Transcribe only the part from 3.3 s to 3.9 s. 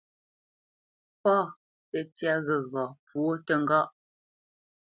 təŋgáʼ.